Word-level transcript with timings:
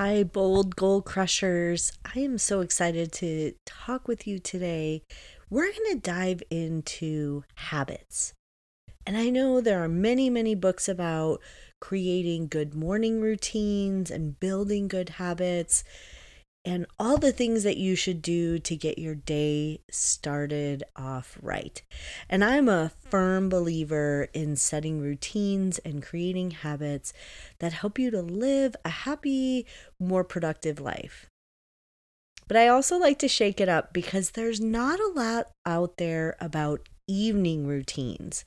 Hi, 0.00 0.22
bold 0.22 0.76
goal 0.76 1.02
crushers. 1.02 1.90
I 2.04 2.20
am 2.20 2.38
so 2.38 2.60
excited 2.60 3.10
to 3.14 3.54
talk 3.66 4.06
with 4.06 4.28
you 4.28 4.38
today. 4.38 5.02
We're 5.50 5.72
going 5.72 5.94
to 5.94 6.00
dive 6.00 6.40
into 6.50 7.42
habits. 7.56 8.32
And 9.04 9.16
I 9.16 9.28
know 9.28 9.60
there 9.60 9.82
are 9.82 9.88
many, 9.88 10.30
many 10.30 10.54
books 10.54 10.88
about 10.88 11.40
creating 11.80 12.46
good 12.46 12.76
morning 12.76 13.20
routines 13.20 14.08
and 14.08 14.38
building 14.38 14.86
good 14.86 15.08
habits 15.08 15.82
and 16.64 16.86
all 16.98 17.16
the 17.16 17.32
things 17.32 17.62
that 17.62 17.76
you 17.76 17.94
should 17.96 18.20
do 18.20 18.58
to 18.58 18.76
get 18.76 18.98
your 18.98 19.14
day 19.14 19.80
started 19.90 20.84
off 20.96 21.38
right. 21.40 21.80
And 22.28 22.44
I'm 22.44 22.68
a 22.68 22.92
firm 23.08 23.48
believer 23.48 24.28
in 24.32 24.56
setting 24.56 25.00
routines 25.00 25.78
and 25.78 26.02
creating 26.02 26.50
habits 26.50 27.12
that 27.60 27.72
help 27.72 27.98
you 27.98 28.10
to 28.10 28.20
live 28.20 28.76
a 28.84 28.90
happy, 28.90 29.66
more 29.98 30.24
productive 30.24 30.78
life. 30.78 31.26
But 32.48 32.56
I 32.56 32.68
also 32.68 32.98
like 32.98 33.18
to 33.20 33.28
shake 33.28 33.60
it 33.60 33.68
up 33.68 33.92
because 33.92 34.30
there's 34.30 34.60
not 34.60 34.98
a 34.98 35.12
lot 35.14 35.50
out 35.66 35.98
there 35.98 36.36
about 36.40 36.88
evening 37.06 37.66
routines 37.66 38.44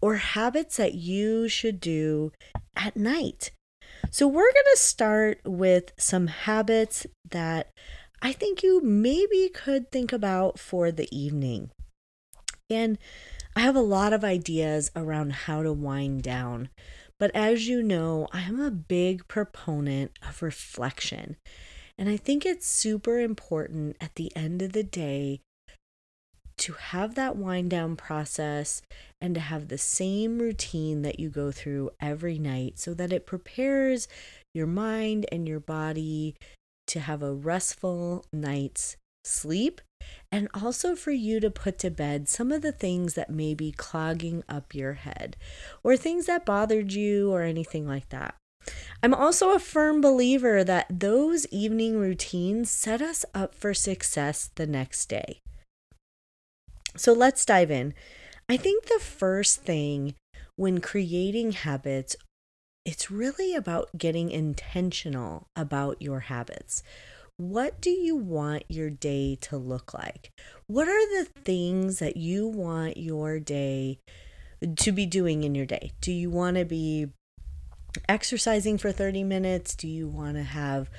or 0.00 0.16
habits 0.16 0.76
that 0.76 0.94
you 0.94 1.48
should 1.48 1.80
do 1.80 2.32
at 2.76 2.96
night. 2.96 3.50
So, 4.12 4.26
we're 4.26 4.52
going 4.52 4.64
to 4.74 4.80
start 4.80 5.40
with 5.44 5.92
some 5.96 6.26
habits 6.26 7.06
that 7.30 7.70
I 8.20 8.32
think 8.32 8.62
you 8.64 8.82
maybe 8.82 9.48
could 9.54 9.92
think 9.92 10.12
about 10.12 10.58
for 10.58 10.90
the 10.90 11.08
evening. 11.16 11.70
And 12.68 12.98
I 13.54 13.60
have 13.60 13.76
a 13.76 13.80
lot 13.80 14.12
of 14.12 14.24
ideas 14.24 14.90
around 14.96 15.32
how 15.32 15.62
to 15.62 15.72
wind 15.72 16.24
down. 16.24 16.70
But 17.20 17.30
as 17.34 17.68
you 17.68 17.84
know, 17.84 18.26
I 18.32 18.42
am 18.42 18.60
a 18.60 18.70
big 18.72 19.28
proponent 19.28 20.18
of 20.26 20.42
reflection. 20.42 21.36
And 21.96 22.08
I 22.08 22.16
think 22.16 22.44
it's 22.44 22.66
super 22.66 23.20
important 23.20 23.96
at 24.00 24.16
the 24.16 24.34
end 24.34 24.60
of 24.60 24.72
the 24.72 24.82
day 24.82 25.40
to 26.60 26.74
have 26.74 27.14
that 27.14 27.36
wind 27.36 27.70
down 27.70 27.96
process 27.96 28.82
and 29.20 29.34
to 29.34 29.40
have 29.40 29.68
the 29.68 29.78
same 29.78 30.38
routine 30.38 31.02
that 31.02 31.18
you 31.18 31.30
go 31.30 31.50
through 31.50 31.90
every 32.00 32.38
night 32.38 32.78
so 32.78 32.92
that 32.94 33.12
it 33.12 33.26
prepares 33.26 34.06
your 34.54 34.66
mind 34.66 35.26
and 35.32 35.48
your 35.48 35.60
body 35.60 36.36
to 36.86 37.00
have 37.00 37.22
a 37.22 37.32
restful 37.32 38.24
night's 38.32 38.96
sleep 39.24 39.80
and 40.30 40.48
also 40.54 40.94
for 40.94 41.12
you 41.12 41.40
to 41.40 41.50
put 41.50 41.78
to 41.78 41.90
bed 41.90 42.28
some 42.28 42.52
of 42.52 42.62
the 42.62 42.72
things 42.72 43.14
that 43.14 43.30
may 43.30 43.54
be 43.54 43.72
clogging 43.72 44.42
up 44.48 44.74
your 44.74 44.94
head 44.94 45.36
or 45.82 45.96
things 45.96 46.26
that 46.26 46.46
bothered 46.46 46.92
you 46.92 47.32
or 47.32 47.42
anything 47.42 47.86
like 47.86 48.08
that. 48.10 48.34
I'm 49.02 49.14
also 49.14 49.54
a 49.54 49.58
firm 49.58 50.02
believer 50.02 50.62
that 50.64 50.86
those 50.90 51.46
evening 51.46 51.98
routines 51.98 52.70
set 52.70 53.00
us 53.00 53.24
up 53.34 53.54
for 53.54 53.72
success 53.72 54.50
the 54.56 54.66
next 54.66 55.06
day. 55.06 55.40
So 56.96 57.12
let's 57.12 57.44
dive 57.44 57.70
in. 57.70 57.94
I 58.48 58.56
think 58.56 58.86
the 58.86 58.98
first 59.00 59.62
thing 59.62 60.14
when 60.56 60.80
creating 60.80 61.52
habits, 61.52 62.16
it's 62.84 63.10
really 63.10 63.54
about 63.54 63.90
getting 63.96 64.30
intentional 64.30 65.46
about 65.54 66.02
your 66.02 66.20
habits. 66.20 66.82
What 67.36 67.80
do 67.80 67.90
you 67.90 68.16
want 68.16 68.64
your 68.68 68.90
day 68.90 69.38
to 69.42 69.56
look 69.56 69.94
like? 69.94 70.30
What 70.66 70.88
are 70.88 71.18
the 71.18 71.24
things 71.24 71.98
that 72.00 72.16
you 72.16 72.46
want 72.46 72.98
your 72.98 73.40
day 73.40 74.00
to 74.76 74.92
be 74.92 75.06
doing 75.06 75.44
in 75.44 75.54
your 75.54 75.64
day? 75.64 75.92
Do 76.00 76.12
you 76.12 76.28
want 76.28 76.56
to 76.58 76.64
be 76.64 77.06
exercising 78.08 78.78
for 78.78 78.92
30 78.92 79.24
minutes? 79.24 79.74
Do 79.74 79.88
you 79.88 80.06
want 80.06 80.36
to 80.36 80.42
have 80.42 80.90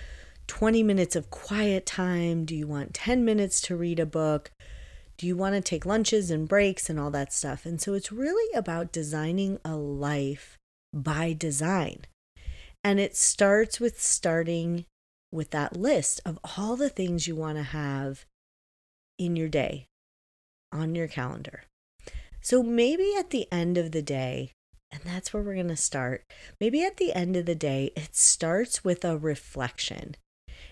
20 0.48 0.82
minutes 0.84 1.16
of 1.16 1.30
quiet 1.30 1.86
time? 1.86 2.46
Do 2.46 2.56
you 2.56 2.66
want 2.66 2.94
10 2.94 3.24
minutes 3.24 3.62
to 3.62 3.76
read 3.76 4.00
a 4.00 4.06
book? 4.06 4.52
Do 5.22 5.28
you 5.28 5.36
want 5.38 5.54
to 5.54 5.62
take 5.62 5.86
lunches 5.86 6.32
and 6.32 6.48
breaks 6.50 6.90
and 6.90 7.00
all 7.00 7.12
that 7.12 7.32
stuff? 7.32 7.64
And 7.64 7.80
so 7.80 7.94
it's 7.94 8.12
really 8.12 8.52
about 8.56 8.92
designing 8.92 9.60
a 9.64 9.76
life 9.76 10.58
by 10.92 11.32
design. 11.32 12.08
And 12.84 13.00
it 13.00 13.16
starts 13.16 13.80
with 13.80 14.02
starting 14.02 14.86
with 15.32 15.52
that 15.52 15.78
list 15.78 16.22
of 16.26 16.40
all 16.58 16.76
the 16.76 16.90
things 16.90 17.28
you 17.28 17.36
want 17.36 17.60
to 17.60 17.64
have 17.64 18.26
in 19.20 19.36
your 19.36 19.48
day 19.48 19.86
on 20.72 20.96
your 20.96 21.08
calendar. 21.08 21.66
So 22.42 22.64
maybe 22.64 23.14
at 23.16 23.30
the 23.30 23.48
end 23.52 23.78
of 23.78 23.92
the 23.92 24.02
day, 24.02 24.54
and 24.92 25.04
that's 25.04 25.32
where 25.32 25.44
we're 25.44 25.54
going 25.54 25.68
to 25.68 25.76
start. 25.76 26.26
Maybe 26.60 26.84
at 26.84 26.98
the 26.98 27.14
end 27.14 27.36
of 27.36 27.46
the 27.46 27.54
day, 27.54 27.92
it 27.96 28.16
starts 28.16 28.84
with 28.84 29.06
a 29.06 29.20
reflection. 29.20 30.16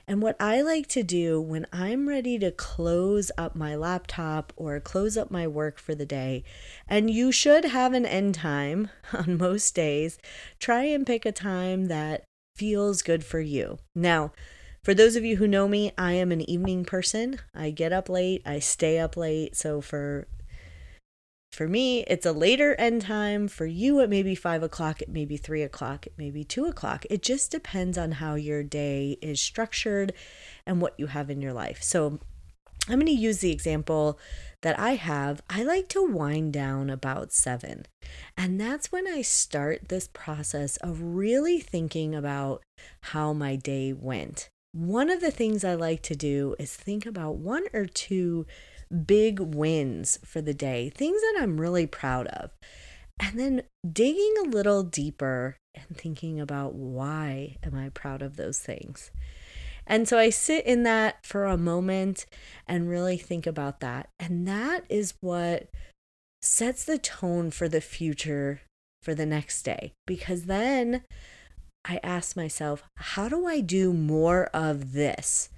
And 0.09 0.24
what 0.24 0.38
I 0.40 0.62
like 0.64 0.88
to 0.88 1.03
do 1.03 1.40
when 1.40 1.68
I'm 1.72 2.09
ready 2.09 2.40
to 2.40 2.50
close 2.50 3.31
up 3.38 3.56
my 3.56 3.75
laptop 3.75 4.52
or 4.56 4.80
close 4.80 5.16
up 5.16 5.30
my 5.30 5.46
work 5.46 5.78
for 5.78 5.94
the 5.94 6.03
day, 6.03 6.44
and 6.88 7.12
you 7.12 7.31
should 7.31 7.66
have 7.66 7.94
an 7.94 8.08
end 8.08 8.34
time 8.34 8.90
on 9.14 9.38
most 9.38 9.75
days, 9.75 10.18
try 10.58 10.86
and 10.86 11.06
pick 11.06 11.28
a 11.28 11.31
time 11.31 11.90
that 11.90 12.24
feels 12.56 13.03
good 13.03 13.24
for 13.24 13.40
you. 13.40 13.78
Now, 13.94 14.31
for 14.81 14.96
those 14.96 15.16
of 15.16 15.24
you 15.24 15.38
who 15.38 15.47
know 15.47 15.68
me, 15.68 15.92
I 15.96 16.14
am 16.14 16.31
an 16.31 16.41
evening 16.50 16.86
person. 16.86 17.38
I 17.53 17.70
get 17.70 17.94
up 17.94 18.09
late, 18.09 18.41
I 18.47 18.58
stay 18.58 18.97
up 18.97 19.16
late. 19.16 19.56
So 19.56 19.80
for 19.80 20.28
for 21.52 21.68
me, 21.68 22.04
it's 22.04 22.26
a 22.26 22.32
later 22.32 22.76
end 22.76 23.02
time. 23.02 23.48
For 23.48 23.66
you, 23.66 24.00
it 24.00 24.10
may 24.10 24.24
be 24.24 24.36
five 24.36 24.64
o'clock, 24.64 25.02
it 25.02 25.10
may 25.10 25.26
be 25.26 25.38
three 25.38 25.64
o'clock, 25.64 26.06
it 26.06 26.14
may 26.18 26.32
be 26.32 26.44
two 26.44 26.66
o'clock. 26.66 27.06
It 27.10 27.22
just 27.22 27.52
depends 27.52 27.98
on 27.98 28.14
how 28.14 28.36
your 28.36 28.64
day 28.64 29.18
is 29.22 29.42
structured 29.42 30.14
and 30.66 30.82
what 30.82 30.94
you 30.98 31.08
have 31.08 31.30
in 31.30 31.42
your 31.42 31.54
life. 31.54 31.82
So 31.82 32.20
I'm 32.88 33.00
going 33.00 33.06
to 33.06 33.12
use 33.12 33.40
the 33.40 33.52
example 33.52 34.20
that 34.62 34.80
I 34.80 34.92
have. 34.92 35.42
I 35.50 35.64
like 35.64 35.90
to 35.90 36.02
wind 36.02 36.54
down 36.54 36.90
about 36.90 37.32
seven. 37.32 37.86
And 38.36 38.59
that's 38.59 38.92
when 38.92 39.08
I 39.08 39.22
start 39.22 39.90
this 39.90 40.09
process 40.12 40.78
of 40.78 41.02
really 41.02 41.59
thinking 41.59 42.16
about 42.16 42.64
how 43.02 43.34
my 43.34 43.56
day 43.56 43.94
went. 43.94 44.50
One 44.72 45.09
of 45.09 45.22
the 45.22 45.32
things 45.32 45.64
I 45.64 45.74
like 45.76 46.02
to 46.04 46.16
do 46.16 46.56
is 46.59 46.74
think 46.76 47.06
about 47.06 47.38
one 47.38 47.64
or 47.74 47.86
two 47.86 48.46
big 49.06 49.40
wins 49.40 50.20
for 50.24 50.42
the 50.42 50.54
day, 50.54 50.90
things 50.90 51.22
that 51.22 51.40
I'm 51.42 51.60
really 51.60 51.88
proud 51.88 52.28
of. 52.28 52.52
And 53.20 53.38
then 53.38 53.64
digging 53.92 54.34
a 54.40 54.50
little 54.50 54.84
deeper 54.84 55.58
and 55.76 55.98
thinking 55.98 56.40
about 56.40 56.74
why 56.74 57.58
am 57.64 57.76
I 57.76 57.90
proud 57.90 58.22
of 58.22 58.38
those 58.38 58.60
things. 58.60 59.12
And 59.86 60.08
so 60.08 60.18
I 60.18 60.30
sit 60.30 60.66
in 60.66 60.84
that 60.84 61.26
for 61.26 61.46
a 61.46 61.58
moment 61.58 62.26
and 62.68 62.90
really 62.90 63.18
think 63.18 63.48
about 63.48 63.80
that. 63.80 64.10
And 64.20 64.48
that 64.48 64.86
is 64.88 65.16
what 65.20 65.70
sets 66.42 66.86
the 66.86 66.98
tone 66.98 67.52
for 67.52 67.68
the 67.68 67.82
future 67.82 68.62
for 69.02 69.16
the 69.16 69.26
next 69.26 69.64
day. 69.64 69.94
Because 70.06 70.46
then 70.46 71.04
I 71.84 72.00
ask 72.03 72.35
myself, 72.35 72.84
how 72.96 73.28
do 73.28 73.46
I 73.46 73.62
do 73.62 73.94
more 73.94 74.46
of 74.53 74.94
this? 74.94 75.50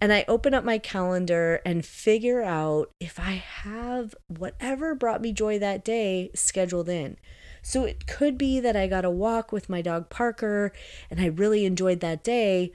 And 0.00 0.12
I 0.12 0.24
open 0.28 0.54
up 0.54 0.64
my 0.64 0.78
calendar 0.78 1.60
and 1.64 1.84
figure 1.84 2.42
out 2.42 2.92
if 3.00 3.18
I 3.18 3.32
have 3.32 4.14
whatever 4.28 4.94
brought 4.94 5.20
me 5.20 5.32
joy 5.32 5.58
that 5.58 5.84
day 5.84 6.30
scheduled 6.34 6.88
in. 6.88 7.16
So 7.62 7.84
it 7.84 8.06
could 8.06 8.38
be 8.38 8.60
that 8.60 8.76
I 8.76 8.86
got 8.86 9.04
a 9.04 9.10
walk 9.10 9.50
with 9.50 9.68
my 9.68 9.82
dog 9.82 10.08
Parker 10.08 10.72
and 11.10 11.20
I 11.20 11.26
really 11.26 11.64
enjoyed 11.64 12.00
that 12.00 12.22
day. 12.22 12.72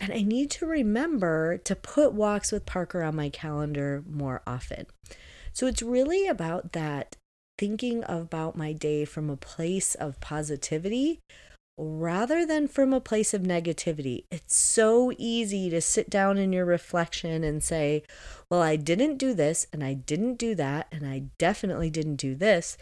And 0.00 0.12
I 0.12 0.20
need 0.20 0.50
to 0.52 0.66
remember 0.66 1.56
to 1.58 1.74
put 1.74 2.12
walks 2.12 2.52
with 2.52 2.66
Parker 2.66 3.02
on 3.02 3.16
my 3.16 3.30
calendar 3.30 4.04
more 4.06 4.42
often. 4.46 4.86
So 5.54 5.66
it's 5.66 5.82
really 5.82 6.26
about 6.26 6.72
that 6.72 7.16
thinking 7.58 8.04
about 8.06 8.56
my 8.56 8.74
day 8.74 9.06
from 9.06 9.30
a 9.30 9.36
place 9.36 9.94
of 9.94 10.20
positivity 10.20 11.20
rather 11.78 12.46
than 12.46 12.68
from 12.68 12.92
a 12.92 13.00
place 13.00 13.34
of 13.34 13.42
negativity. 13.42 14.24
It's 14.30 14.56
so 14.56 15.12
easy 15.18 15.68
to 15.70 15.80
sit 15.80 16.08
down 16.08 16.38
in 16.38 16.52
your 16.52 16.64
reflection 16.64 17.44
and 17.44 17.62
say, 17.62 18.02
Well, 18.50 18.62
I 18.62 18.76
didn't 18.76 19.18
do 19.18 19.34
this, 19.34 19.66
and 19.72 19.84
I 19.84 19.94
didn't 19.94 20.36
do 20.36 20.54
that, 20.54 20.88
and 20.90 21.06
I 21.06 21.24
definitely 21.38 21.90
didn't 21.90 22.16
do 22.16 22.34
this, 22.34 22.78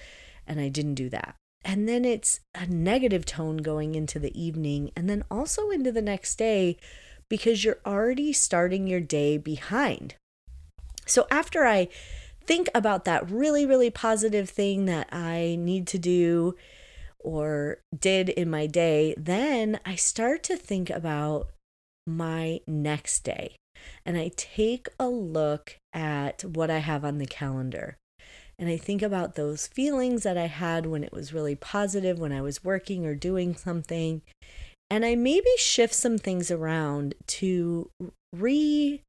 and 0.46 0.61
I 0.61 0.69
didn't 0.69 0.94
do 0.94 1.08
that. 1.11 1.35
And 1.64 1.88
then 1.88 2.05
it's 2.05 2.41
a 2.55 2.67
negative 2.67 3.25
tone 3.25 3.58
going 3.58 3.94
into 3.94 4.19
the 4.19 4.38
evening 4.38 4.91
and 4.94 5.08
then 5.08 5.25
also 5.31 5.70
into 5.70 5.91
the 5.91 6.02
next 6.02 6.37
day 6.37 6.76
because 7.31 7.64
you're 7.64 7.81
already 7.87 8.35
starting 8.35 8.87
your 8.87 9.00
day 9.00 9.38
behind. 9.38 10.14
So 11.06 11.26
after 11.31 11.64
I 11.64 11.88
think 12.44 12.69
about 12.75 13.06
that 13.06 13.31
really, 13.31 13.64
really 13.64 13.91
positive 13.91 14.50
thing 14.50 14.85
that 14.85 15.08
I 15.11 15.56
need 15.58 15.87
to 15.88 15.99
do 15.99 16.55
or 17.24 17.78
did 17.98 18.28
in 18.28 18.50
my 18.50 18.66
day, 18.66 19.14
then 19.16 19.80
I 19.84 19.96
start 19.96 20.42
to 20.44 20.56
think 20.56 20.90
about 20.90 21.48
my 22.06 22.60
next 22.66 23.24
day 23.24 23.56
and 24.04 24.16
I 24.16 24.30
take 24.36 24.88
a 24.98 25.08
look 25.08 25.76
at 25.92 26.44
what 26.44 26.70
I 26.70 26.78
have 26.78 27.04
on 27.04 27.18
the 27.18 27.26
calendar. 27.26 27.96
And 28.58 28.68
I 28.68 28.76
think 28.76 29.02
about 29.02 29.34
those 29.34 29.66
feelings 29.66 30.22
that 30.22 30.38
I 30.38 30.46
had 30.46 30.86
when 30.86 31.02
it 31.02 31.12
was 31.12 31.34
really 31.34 31.56
positive, 31.56 32.18
when 32.18 32.32
I 32.32 32.40
was 32.40 32.62
working 32.62 33.04
or 33.04 33.14
doing 33.14 33.56
something. 33.56 34.22
And 34.88 35.04
I 35.04 35.16
maybe 35.16 35.48
shift 35.58 35.94
some 35.94 36.18
things 36.18 36.50
around 36.50 37.14
to 37.26 37.90
re 38.32 39.02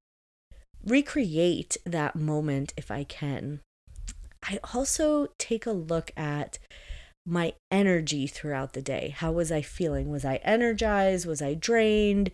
recreate 0.83 1.77
that 1.85 2.15
moment 2.15 2.73
if 2.77 2.91
I 2.91 3.03
can. 3.03 3.59
I 4.43 4.59
also 4.73 5.29
take 5.39 5.65
a 5.65 5.71
look 5.71 6.11
at 6.15 6.59
my 7.25 7.53
energy 7.71 8.27
throughout 8.27 8.73
the 8.73 8.81
day. 8.81 9.15
How 9.17 9.31
was 9.31 9.51
I 9.51 9.61
feeling? 9.61 10.09
Was 10.09 10.25
I 10.25 10.35
energized? 10.37 11.25
Was 11.25 11.41
I 11.41 11.55
drained? 11.55 12.31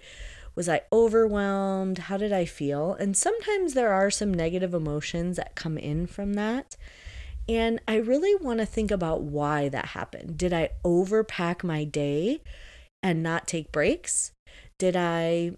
Was 0.53 0.67
I 0.67 0.81
overwhelmed? 0.91 1.97
How 1.97 2.17
did 2.17 2.33
I 2.33 2.45
feel? 2.45 2.93
And 2.93 3.15
sometimes 3.15 3.73
there 3.73 3.93
are 3.93 4.11
some 4.11 4.33
negative 4.33 4.73
emotions 4.73 5.37
that 5.37 5.55
come 5.55 5.77
in 5.77 6.07
from 6.07 6.33
that. 6.33 6.75
And 7.47 7.79
I 7.87 7.95
really 7.95 8.35
want 8.35 8.59
to 8.59 8.65
think 8.65 8.91
about 8.91 9.21
why 9.21 9.69
that 9.69 9.87
happened. 9.87 10.37
Did 10.37 10.53
I 10.53 10.69
overpack 10.83 11.63
my 11.63 11.83
day 11.85 12.41
and 13.01 13.23
not 13.23 13.47
take 13.47 13.71
breaks? 13.71 14.31
Did 14.77 14.95
I 14.95 15.53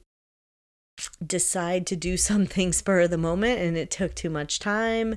decide 1.26 1.88
to 1.88 1.96
do 1.96 2.18
something 2.18 2.72
spur 2.72 3.02
of 3.02 3.10
the 3.10 3.18
moment 3.18 3.60
and 3.60 3.76
it 3.78 3.90
took 3.90 4.14
too 4.14 4.30
much 4.30 4.60
time? 4.60 5.16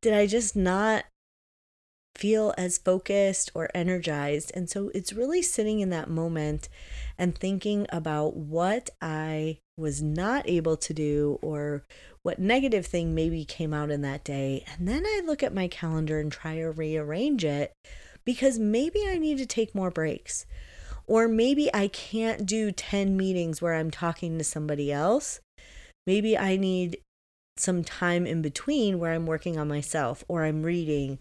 Did 0.00 0.14
I 0.14 0.26
just 0.26 0.56
not 0.56 1.04
feel 2.20 2.54
as 2.58 2.78
focused 2.78 3.50
or 3.54 3.70
energized? 3.74 4.52
And 4.54 4.68
so 4.68 4.90
it's 4.94 5.12
really 5.12 5.42
sitting 5.42 5.80
in 5.80 5.90
that 5.90 6.10
moment 6.10 6.68
and 7.18 7.36
thinking 7.36 7.86
about 7.90 8.36
what 8.36 8.90
I 9.00 9.58
was 9.76 10.02
not 10.02 10.48
able 10.48 10.76
to 10.76 10.94
do 10.94 11.38
or 11.42 11.84
what 12.22 12.38
negative 12.38 12.86
thing 12.86 13.14
maybe 13.14 13.44
came 13.44 13.72
out 13.72 13.90
in 13.90 14.02
that 14.02 14.22
day. 14.22 14.64
And 14.72 14.86
then 14.86 15.04
I 15.06 15.22
look 15.24 15.42
at 15.42 15.54
my 15.54 15.68
calendar 15.68 16.20
and 16.20 16.30
try 16.30 16.56
to 16.56 16.70
rearrange 16.70 17.44
it 17.44 17.72
because 18.24 18.58
maybe 18.58 19.06
I 19.08 19.16
need 19.16 19.38
to 19.38 19.46
take 19.46 19.74
more 19.74 19.90
breaks. 19.90 20.46
Or 21.06 21.26
maybe 21.26 21.72
I 21.74 21.88
can't 21.88 22.46
do 22.46 22.70
10 22.70 23.16
meetings 23.16 23.60
where 23.60 23.74
I'm 23.74 23.90
talking 23.90 24.38
to 24.38 24.44
somebody 24.44 24.92
else. 24.92 25.40
Maybe 26.06 26.38
I 26.38 26.56
need 26.56 26.98
some 27.56 27.82
time 27.82 28.26
in 28.26 28.42
between 28.42 28.98
where 28.98 29.12
I'm 29.12 29.26
working 29.26 29.58
on 29.58 29.68
myself 29.68 30.24
or 30.28 30.44
I'm 30.44 30.62
reading 30.62 31.18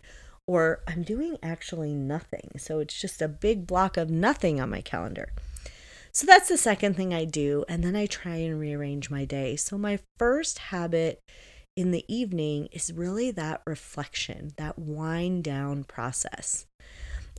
or 0.49 0.81
I'm 0.87 1.03
doing 1.03 1.37
actually 1.43 1.93
nothing. 1.93 2.53
So 2.57 2.79
it's 2.79 2.99
just 2.99 3.21
a 3.21 3.27
big 3.27 3.67
block 3.67 3.97
of 3.97 4.09
nothing 4.09 4.59
on 4.59 4.71
my 4.71 4.81
calendar. 4.81 5.31
So 6.11 6.25
that's 6.25 6.49
the 6.49 6.57
second 6.57 6.95
thing 6.95 7.13
I 7.13 7.23
do. 7.25 7.65
And 7.69 7.83
then 7.83 7.95
I 7.95 8.07
try 8.07 8.37
and 8.37 8.59
rearrange 8.59 9.11
my 9.11 9.25
day. 9.25 9.55
So 9.55 9.77
my 9.77 9.99
first 10.17 10.57
habit 10.57 11.21
in 11.77 11.91
the 11.91 12.03
evening 12.07 12.67
is 12.71 12.91
really 12.91 13.29
that 13.29 13.61
reflection, 13.67 14.53
that 14.57 14.79
wind 14.79 15.43
down 15.43 15.83
process. 15.83 16.65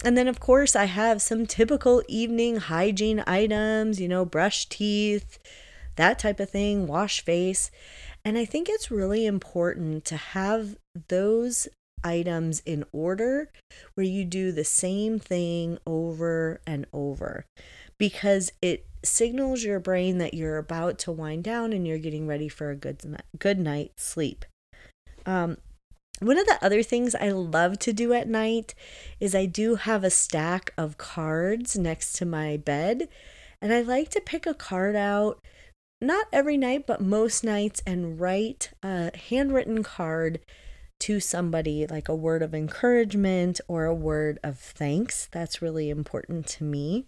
And 0.05 0.17
then, 0.17 0.29
of 0.29 0.39
course, 0.39 0.77
I 0.77 0.85
have 0.85 1.21
some 1.21 1.47
typical 1.47 2.05
evening 2.07 2.59
hygiene 2.59 3.25
items, 3.27 4.01
you 4.01 4.07
know, 4.07 4.25
brush 4.25 4.67
teeth, 4.67 5.41
that 5.97 6.21
type 6.21 6.39
of 6.39 6.49
thing, 6.49 6.87
wash 6.87 7.25
face. 7.25 7.73
And 8.25 8.39
I 8.39 8.45
think 8.45 8.69
it's 8.69 8.89
really 8.89 9.27
important 9.27 10.05
to 10.05 10.17
have 10.17 10.77
those 11.09 11.67
items 12.03 12.63
in 12.67 12.85
order 12.93 13.51
where 13.95 14.07
you 14.07 14.25
do 14.25 14.53
the 14.53 14.65
same 14.65 15.19
thing 15.19 15.79
over 15.87 16.61
and 16.67 16.87
over 16.93 17.45
because 17.99 18.53
it 18.63 18.87
signals 19.05 19.63
your 19.63 19.81
brain 19.81 20.19
that 20.19 20.35
you're 20.35 20.59
about 20.59 20.99
to 20.99 21.13
wind 21.13 21.45
down 21.45 21.73
and 21.73 21.87
you're 21.87 21.99
getting 21.99 22.27
ready 22.27 22.49
for 22.49 22.71
a 22.71 22.77
good 22.77 23.23
good 23.39 23.59
night's 23.59 24.05
sleep. 24.05 24.45
Um, 25.27 25.59
one 26.21 26.39
of 26.39 26.47
the 26.47 26.59
other 26.63 26.83
things 26.83 27.15
I 27.15 27.31
love 27.31 27.79
to 27.81 27.95
do 27.95 28.13
at 28.13 28.29
night 28.29 28.75
is 29.21 29.35
I 29.35 29.47
do 29.47 29.77
have 29.77 30.05
a 30.05 30.11
stack 30.11 30.73
of 30.77 30.99
cards 30.99 31.79
next 31.79 32.13
to 32.17 32.27
my 32.27 32.59
bed, 32.59 33.09
and 33.63 33.73
I 33.73 33.81
like 33.81 34.11
to 34.11 34.21
pick 34.21 34.45
a 34.45 34.53
card 34.53 34.97
out, 34.97 35.41
not 35.99 36.27
every 36.31 36.59
night, 36.59 36.87
but 36.87 37.01
most 37.01 37.43
nights, 37.43 37.83
and 37.87 38.21
write 38.21 38.71
a 38.83 39.17
handwritten 39.17 39.83
card 39.83 40.41
to 41.01 41.21
somebody, 41.21 41.87
like 41.87 42.09
a 42.09 42.15
word 42.15 42.43
of 42.43 42.55
encouragement 42.55 43.61
or 43.69 43.85
a 43.85 43.95
word 43.95 44.39
of 44.43 44.59
thanks. 44.59 45.29
That's 45.33 45.63
really 45.63 45.91
important 45.91 46.47
to 46.49 46.65
me. 46.65 47.07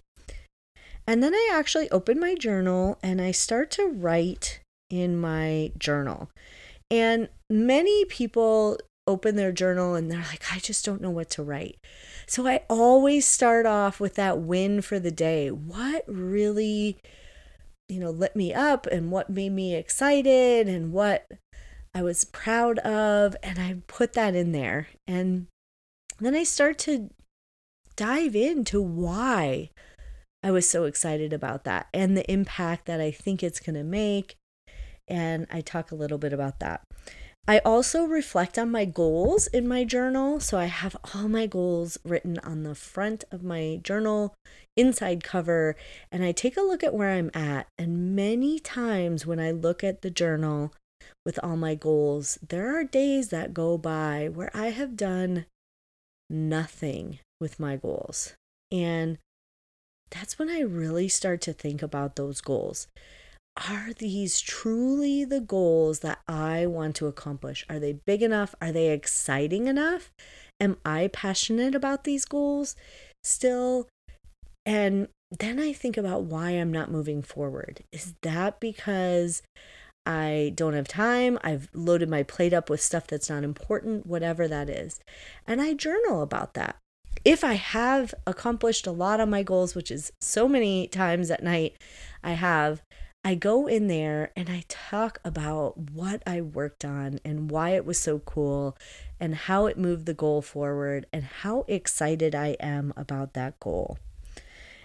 And 1.06 1.22
then 1.22 1.34
I 1.34 1.50
actually 1.52 1.90
open 1.90 2.20
my 2.20 2.34
journal 2.34 2.98
and 3.02 3.20
I 3.20 3.32
start 3.32 3.70
to 3.72 3.86
write 3.86 4.60
in 4.90 5.18
my 5.18 5.72
journal. 5.78 6.30
And 6.90 7.28
many 7.50 8.04
people 8.04 8.78
open 9.06 9.34
their 9.34 9.52
journal 9.52 9.94
and 9.94 10.10
they're 10.10 10.18
like, 10.18 10.44
I 10.52 10.58
just 10.58 10.84
don't 10.84 11.00
know 11.00 11.10
what 11.10 11.30
to 11.30 11.42
write. 11.42 11.76
So 12.26 12.46
I 12.46 12.60
always 12.68 13.26
start 13.26 13.66
off 13.66 13.98
with 13.98 14.14
that 14.14 14.38
win 14.38 14.80
for 14.80 14.98
the 15.00 15.10
day. 15.10 15.50
What 15.50 16.04
really, 16.06 16.98
you 17.88 17.98
know, 17.98 18.10
lit 18.10 18.36
me 18.36 18.54
up 18.54 18.86
and 18.86 19.10
what 19.10 19.28
made 19.28 19.52
me 19.52 19.74
excited 19.74 20.68
and 20.68 20.92
what 20.92 21.26
I 21.94 22.02
was 22.02 22.24
proud 22.24 22.78
of. 22.80 23.36
And 23.42 23.58
I 23.58 23.76
put 23.86 24.12
that 24.14 24.34
in 24.34 24.52
there. 24.52 24.88
And 25.06 25.46
then 26.18 26.34
I 26.34 26.44
start 26.44 26.78
to 26.80 27.10
dive 27.96 28.34
into 28.34 28.80
why 28.80 29.70
I 30.42 30.50
was 30.50 30.68
so 30.68 30.84
excited 30.84 31.32
about 31.32 31.64
that 31.64 31.88
and 31.92 32.16
the 32.16 32.30
impact 32.30 32.86
that 32.86 33.00
I 33.00 33.10
think 33.10 33.42
it's 33.42 33.60
going 33.60 33.76
to 33.76 33.84
make. 33.84 34.36
And 35.08 35.46
I 35.50 35.60
talk 35.60 35.90
a 35.90 35.96
little 35.96 36.18
bit 36.18 36.32
about 36.32 36.60
that. 36.60 36.82
I 37.46 37.58
also 37.64 38.04
reflect 38.04 38.56
on 38.56 38.70
my 38.70 38.84
goals 38.84 39.48
in 39.48 39.66
my 39.66 39.82
journal. 39.82 40.38
So 40.38 40.58
I 40.58 40.66
have 40.66 40.96
all 41.12 41.28
my 41.28 41.46
goals 41.46 41.98
written 42.04 42.38
on 42.38 42.62
the 42.62 42.76
front 42.76 43.24
of 43.32 43.42
my 43.42 43.80
journal, 43.82 44.34
inside 44.76 45.24
cover, 45.24 45.74
and 46.12 46.24
I 46.24 46.30
take 46.30 46.56
a 46.56 46.62
look 46.62 46.84
at 46.84 46.94
where 46.94 47.10
I'm 47.10 47.32
at. 47.34 47.66
And 47.78 48.14
many 48.14 48.60
times 48.60 49.26
when 49.26 49.40
I 49.40 49.50
look 49.50 49.82
at 49.82 50.02
the 50.02 50.10
journal 50.10 50.72
with 51.24 51.38
all 51.42 51.56
my 51.56 51.74
goals, 51.74 52.38
there 52.46 52.78
are 52.78 52.84
days 52.84 53.28
that 53.28 53.54
go 53.54 53.78
by 53.78 54.28
where 54.32 54.50
I 54.54 54.70
have 54.70 54.96
done 54.96 55.46
nothing 56.28 57.18
with 57.40 57.60
my 57.60 57.76
goals. 57.76 58.34
And 58.70 59.18
that's 60.10 60.38
when 60.38 60.48
I 60.48 60.60
really 60.60 61.08
start 61.08 61.40
to 61.42 61.52
think 61.52 61.82
about 61.82 62.16
those 62.16 62.40
goals 62.40 62.86
are 63.56 63.92
these 63.98 64.40
truly 64.40 65.24
the 65.24 65.40
goals 65.40 66.00
that 66.00 66.20
I 66.26 66.66
want 66.66 66.96
to 66.96 67.06
accomplish? 67.06 67.64
Are 67.68 67.78
they 67.78 67.92
big 67.92 68.22
enough? 68.22 68.54
Are 68.60 68.72
they 68.72 68.90
exciting 68.90 69.66
enough? 69.66 70.10
Am 70.60 70.78
I 70.84 71.10
passionate 71.12 71.74
about 71.74 72.04
these 72.04 72.24
goals 72.24 72.76
still? 73.22 73.88
And 74.64 75.08
then 75.38 75.58
I 75.58 75.72
think 75.72 75.96
about 75.96 76.24
why 76.24 76.50
I'm 76.50 76.72
not 76.72 76.90
moving 76.90 77.22
forward. 77.22 77.84
Is 77.92 78.14
that 78.22 78.60
because 78.60 79.42
I 80.04 80.52
don't 80.54 80.74
have 80.74 80.88
time? 80.88 81.38
I've 81.42 81.68
loaded 81.72 82.08
my 82.08 82.22
plate 82.22 82.52
up 82.52 82.68
with 82.68 82.80
stuff 82.80 83.06
that's 83.06 83.30
not 83.30 83.44
important, 83.44 84.06
whatever 84.06 84.48
that 84.48 84.68
is. 84.68 85.00
And 85.46 85.62
I 85.62 85.74
journal 85.74 86.22
about 86.22 86.54
that. 86.54 86.76
If 87.24 87.44
I 87.44 87.54
have 87.54 88.14
accomplished 88.26 88.86
a 88.86 88.92
lot 88.92 89.20
of 89.20 89.28
my 89.28 89.42
goals, 89.42 89.74
which 89.74 89.90
is 89.90 90.12
so 90.20 90.48
many 90.48 90.88
times 90.88 91.30
at 91.30 91.42
night, 91.42 91.76
I 92.22 92.32
have, 92.32 92.82
I 93.24 93.36
go 93.36 93.68
in 93.68 93.86
there 93.86 94.32
and 94.34 94.48
I 94.48 94.64
talk 94.68 95.20
about 95.24 95.78
what 95.92 96.20
I 96.26 96.40
worked 96.40 96.84
on 96.84 97.20
and 97.24 97.48
why 97.48 97.70
it 97.70 97.84
was 97.84 97.98
so 97.98 98.18
cool 98.18 98.76
and 99.20 99.36
how 99.36 99.66
it 99.66 99.78
moved 99.78 100.06
the 100.06 100.14
goal 100.14 100.42
forward 100.42 101.06
and 101.12 101.22
how 101.22 101.64
excited 101.68 102.34
I 102.34 102.56
am 102.58 102.92
about 102.96 103.34
that 103.34 103.60
goal. 103.60 103.98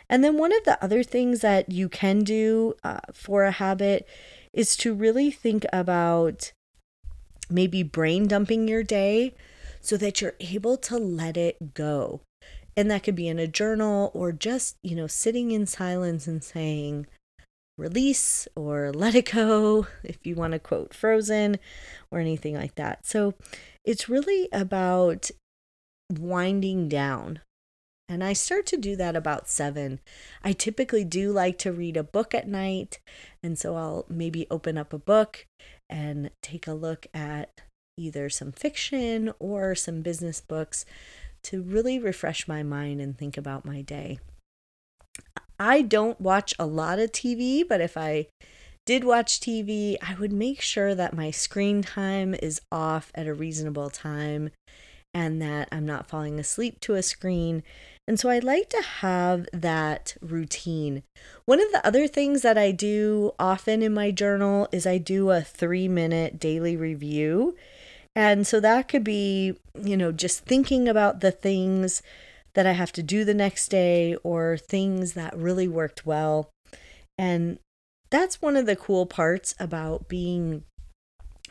And 0.09 0.23
then 0.23 0.37
one 0.37 0.55
of 0.55 0.63
the 0.63 0.81
other 0.83 1.01
things 1.01 1.41
that 1.41 1.71
you 1.71 1.89
can 1.89 2.23
do 2.23 2.75
uh, 2.83 2.99
for 3.13 3.43
a 3.43 3.51
habit 3.51 4.07
is 4.57 4.75
to 4.75 4.91
really 4.91 5.29
think 5.29 5.67
about 5.71 6.51
maybe 7.47 7.83
brain 7.83 8.27
dumping 8.27 8.67
your 8.67 8.81
day 8.81 9.35
so 9.79 9.95
that 9.95 10.19
you're 10.19 10.33
able 10.39 10.75
to 10.75 10.97
let 10.97 11.37
it 11.37 11.75
go. 11.75 12.21
And 12.75 12.89
that 12.89 13.03
could 13.03 13.15
be 13.15 13.27
in 13.27 13.37
a 13.37 13.47
journal 13.47 14.09
or 14.15 14.31
just, 14.31 14.75
you 14.81 14.95
know, 14.95 15.05
sitting 15.05 15.51
in 15.51 15.67
silence 15.67 16.25
and 16.25 16.43
saying, 16.43 17.05
release 17.77 18.47
or 18.55 18.91
let 18.91 19.13
it 19.13 19.31
go, 19.31 19.85
if 20.03 20.17
you 20.25 20.33
want 20.33 20.53
to 20.53 20.59
quote 20.59 20.91
Frozen 20.91 21.57
or 22.09 22.19
anything 22.19 22.55
like 22.55 22.73
that. 22.75 23.05
So 23.05 23.35
it's 23.85 24.09
really 24.09 24.49
about 24.51 25.29
winding 26.11 26.89
down 26.89 27.41
And 28.09 28.23
I 28.23 28.33
start 28.33 28.65
to 28.67 28.77
do 28.77 28.95
that 28.95 29.15
about 29.15 29.49
seven. 29.49 29.99
I 30.43 30.53
typically 30.53 31.03
do 31.03 31.31
like 31.31 31.57
to 31.59 31.73
read 31.73 31.97
a 31.97 32.03
book 32.03 32.33
at 32.33 32.47
night. 32.47 32.99
And 33.43 33.59
so 33.59 33.75
I'll 33.75 34.05
maybe 34.07 34.47
open 34.49 34.77
up 34.77 34.93
a 34.93 34.99
book 34.99 35.45
and 35.89 36.31
take 36.41 36.67
a 36.67 36.73
look 36.73 37.07
at 37.13 37.61
either 37.97 38.29
some 38.29 38.51
fiction 38.51 39.33
or 39.39 39.75
some 39.75 40.01
business 40.01 40.39
books 40.39 40.85
to 41.43 41.61
really 41.61 41.99
refresh 41.99 42.47
my 42.47 42.63
mind 42.63 43.01
and 43.01 43.17
think 43.17 43.37
about 43.37 43.65
my 43.65 43.81
day. 43.81 44.19
I 45.59 45.81
don't 45.81 46.21
watch 46.21 46.53
a 46.59 46.65
lot 46.65 46.99
of 46.99 47.11
TV, 47.11 47.67
but 47.67 47.81
if 47.81 47.97
I 47.97 48.27
did 48.85 49.03
watch 49.03 49.39
TV, 49.39 49.97
I 50.01 50.15
would 50.15 50.31
make 50.31 50.61
sure 50.61 50.95
that 50.95 51.15
my 51.15 51.31
screen 51.31 51.81
time 51.81 52.33
is 52.35 52.61
off 52.71 53.11
at 53.15 53.27
a 53.27 53.33
reasonable 53.33 53.89
time 53.89 54.51
and 55.13 55.41
that 55.41 55.67
I'm 55.71 55.85
not 55.85 56.07
falling 56.07 56.39
asleep 56.39 56.79
to 56.81 56.93
a 56.93 57.01
screen. 57.01 57.63
And 58.07 58.17
so 58.17 58.29
I 58.29 58.39
like 58.39 58.69
to 58.69 58.81
have 58.81 59.47
that 59.51 60.15
routine. 60.21 61.03
One 61.45 61.59
of 61.61 61.71
the 61.73 61.85
other 61.85 62.07
things 62.07 62.41
that 62.41 62.57
I 62.57 62.71
do 62.71 63.33
often 63.37 63.81
in 63.81 63.93
my 63.93 64.11
journal 64.11 64.69
is 64.71 64.87
I 64.87 64.97
do 64.97 65.29
a 65.31 65.41
three 65.41 65.89
minute 65.89 66.39
daily 66.39 66.77
review. 66.77 67.55
And 68.15 68.47
so 68.47 68.59
that 68.61 68.87
could 68.87 69.03
be, 69.03 69.57
you 69.75 69.97
know, 69.97 70.11
just 70.11 70.45
thinking 70.45 70.87
about 70.87 71.19
the 71.19 71.31
things 71.31 72.01
that 72.55 72.65
I 72.65 72.71
have 72.71 72.91
to 72.93 73.03
do 73.03 73.23
the 73.25 73.33
next 73.33 73.67
day 73.67 74.15
or 74.23 74.57
things 74.57 75.13
that 75.13 75.37
really 75.37 75.67
worked 75.67 76.05
well. 76.05 76.49
And 77.17 77.59
that's 78.09 78.41
one 78.41 78.55
of 78.55 78.65
the 78.65 78.75
cool 78.75 79.05
parts 79.05 79.53
about 79.59 80.07
being 80.07 80.63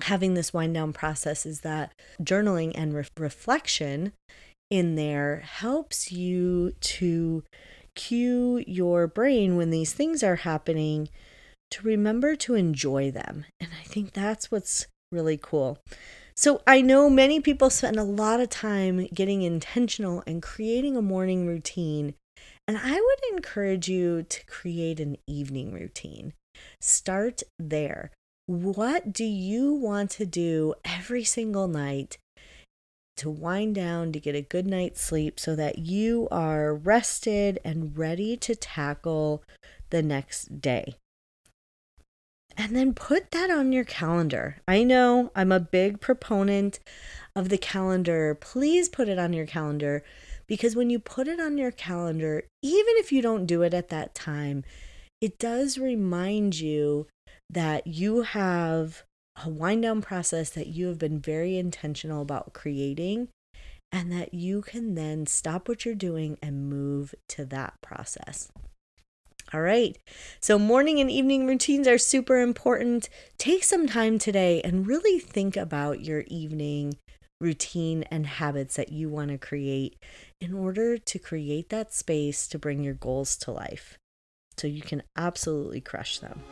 having 0.01 0.35
this 0.35 0.53
wind 0.53 0.75
down 0.75 0.93
process 0.93 1.47
is 1.47 1.61
that 1.61 1.93
journaling 2.21 2.73
and 2.75 2.95
re- 2.95 3.05
reflection 3.17 4.13
in 4.71 4.95
there 4.95 5.41
helps 5.45 6.11
you 6.13 6.73
to 6.81 7.45
cue 7.95 8.63
your 8.67 9.07
brain 9.07 9.57
when 9.57 9.71
these 9.71 9.93
things 9.93 10.23
are 10.23 10.37
happening 10.37 11.09
to 11.71 11.87
remember 11.87 12.37
to 12.37 12.55
enjoy 12.55 13.11
them. 13.11 13.45
And 13.61 13.71
I 13.81 13.85
think 13.85 14.13
that's 14.13 14.51
what's 14.51 14.87
really 15.11 15.39
cool. 15.41 15.79
So 16.37 16.63
I 16.67 16.83
know 16.83 17.09
many 17.09 17.41
people 17.41 17.71
spend 17.71 17.97
a 17.97 18.05
lot 18.05 18.41
of 18.41 18.51
time 18.51 19.07
getting 19.15 19.43
intentional 19.43 20.23
and 20.27 20.43
creating 20.43 20.97
a 20.97 21.03
morning 21.03 21.47
routine. 21.47 22.15
And 22.69 22.77
I 22.77 22.95
would 22.95 23.37
encourage 23.37 23.89
you 23.89 24.23
to 24.25 24.47
create 24.47 25.01
an 25.01 25.17
evening 25.27 25.73
routine. 25.73 26.35
Start 26.81 27.43
there. 27.59 28.11
What 28.47 29.13
do 29.13 29.25
you 29.25 29.73
want 29.73 30.11
to 30.13 30.27
do 30.27 30.75
every 30.85 31.25
single 31.25 31.69
night 31.69 32.19
to 33.17 33.31
wind 33.31 33.75
down, 33.75 34.13
to 34.13 34.21
get 34.21 34.35
a 34.35 34.43
good 34.43 34.67
night's 34.67 35.01
sleep 35.01 35.41
so 35.41 35.57
that 35.57 35.79
you 35.79 36.29
are 36.31 36.75
rested 36.75 37.59
and 37.65 37.97
ready 37.97 38.37
to 38.39 38.55
tackle 38.55 39.43
the 39.91 40.03
next 40.03 40.61
day? 40.61 40.95
And 42.57 42.75
then 42.75 42.95
put 42.95 43.33
that 43.33 43.51
on 43.51 43.73
your 43.73 43.85
calendar. 43.85 44.57
I 44.67 44.83
know 44.83 45.31
I'm 45.37 45.53
a 45.53 45.61
big 45.61 46.01
proponent 46.01 46.79
of 47.35 47.51
the 47.51 47.59
calendar. 47.59 48.35
Please 48.35 48.89
put 48.89 49.09
it 49.09 49.19
on 49.19 49.35
your 49.35 49.47
calendar 49.47 50.03
because 50.47 50.75
when 50.75 50.89
you 50.89 50.99
put 50.99 51.29
it 51.29 51.39
on 51.39 51.59
your 51.59 51.71
calendar, 51.71 52.45
even 52.63 52.95
if 52.97 53.13
you 53.13 53.21
don't 53.21 53.47
do 53.47 53.63
it 53.63 53.75
at 53.75 53.89
that 53.89 54.15
time, 54.15 54.65
it 55.21 55.39
does 55.39 55.77
remind 55.77 56.59
you 56.59 57.07
that 57.51 57.87
you 57.87 58.23
have 58.23 59.05
a 59.45 59.49
wind 59.49 59.83
down 59.83 60.01
process 60.03 60.51
that 60.51 60.69
you 60.69 60.87
have 60.87 60.99
been 60.99 61.21
very 61.21 61.59
intentional 61.59 62.23
about 62.23 62.53
creating 62.53 63.29
and 63.93 64.11
that 64.13 64.35
you 64.35 64.63
can 64.63 64.95
then 64.95 65.27
stop 65.27 65.69
what 65.69 65.85
you're 65.85 65.95
doing 65.95 66.39
and 66.43 66.69
move 66.69 67.15
to 67.29 67.45
that 67.45 67.75
process. 67.83 68.49
All 69.55 69.61
right. 69.61 69.97
So, 70.41 70.59
morning 70.59 70.99
and 70.99 71.11
evening 71.11 71.47
routines 71.47 71.87
are 71.87 71.99
super 71.99 72.41
important. 72.41 73.09
Take 73.39 73.63
some 73.63 73.87
time 73.87 74.19
today 74.19 74.61
and 74.63 74.87
really 74.87 75.21
think 75.21 75.57
about 75.57 76.01
your 76.01 76.25
evening 76.27 76.97
routine 77.41 78.03
and 78.05 78.27
habits 78.27 78.77
that 78.77 78.91
you 78.91 79.09
want 79.09 79.31
to 79.31 79.39
create 79.39 79.97
in 80.41 80.53
order 80.53 80.99
to 80.99 81.19
create 81.19 81.69
that 81.69 81.93
space 81.93 82.49
to 82.49 82.59
bring 82.59 82.83
your 82.83 82.95
goals 82.95 83.37
to 83.37 83.51
life 83.51 83.99
so 84.57 84.67
you 84.67 84.83
can 84.83 85.03
absolutely 85.17 85.81
crush 85.81 86.19
them. 86.19 86.43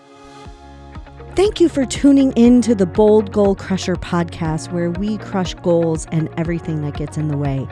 Thank 1.37 1.61
you 1.61 1.69
for 1.69 1.85
tuning 1.85 2.31
in 2.35 2.63
to 2.63 2.77
the 2.77 2.87
Bold 2.87 3.33
Goal 3.33 3.57
Crusher 3.57 3.97
podcast, 3.97 4.71
where 4.71 4.93
we 4.93 5.19
crush 5.19 5.53
goals 5.55 6.07
and 6.13 6.29
everything 6.37 6.81
that 6.83 6.97
gets 6.97 7.17
in 7.17 7.27
the 7.27 7.37
way. 7.37 7.67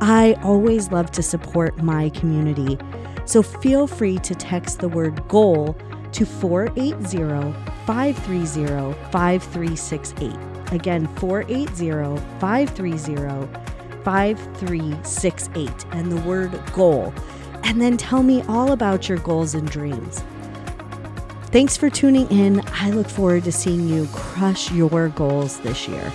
I 0.00 0.36
always 0.42 0.90
love 0.90 1.12
to 1.12 1.22
support 1.22 1.80
my 1.80 2.08
community, 2.08 2.76
so 3.24 3.44
feel 3.44 3.86
free 3.86 4.18
to 4.18 4.34
text 4.34 4.80
the 4.80 4.88
word 4.88 5.28
goal 5.28 5.76
to 6.10 6.26
480 6.26 7.52
530 7.86 8.92
5368. 9.12 10.74
Again, 10.74 11.06
480 11.14 12.20
530 12.40 14.02
5368, 14.02 15.86
and 15.92 16.10
the 16.10 16.20
word 16.22 16.60
goal. 16.72 17.14
And 17.62 17.80
then 17.80 17.96
tell 17.96 18.24
me 18.24 18.42
all 18.48 18.72
about 18.72 19.08
your 19.08 19.18
goals 19.18 19.54
and 19.54 19.70
dreams. 19.70 20.24
Thanks 21.46 21.76
for 21.76 21.88
tuning 21.88 22.28
in. 22.28 22.60
I 22.72 22.90
look 22.90 23.08
forward 23.08 23.44
to 23.44 23.52
seeing 23.52 23.88
you 23.88 24.06
crush 24.12 24.72
your 24.72 25.08
goals 25.10 25.58
this 25.60 25.88
year. 25.88 26.12